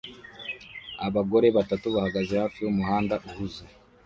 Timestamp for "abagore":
1.07-1.47